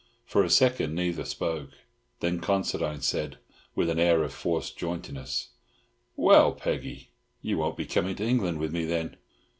For 0.25 0.43
a 0.43 0.49
second 0.49 0.95
neither 0.95 1.23
spoke. 1.25 1.69
Then 2.21 2.39
Considine 2.39 3.01
said, 3.01 3.37
with 3.75 3.87
an 3.87 3.99
air 3.99 4.23
of 4.23 4.33
forced 4.33 4.75
jauntiness, 4.75 5.49
"Well, 6.15 6.53
Peggy, 6.53 7.11
you 7.43 7.59
won't 7.59 7.77
be 7.77 7.85
comin' 7.85 8.15
to 8.15 8.25
England 8.25 8.57
with 8.57 8.73
me, 8.73 8.85
then?" 8.85 9.17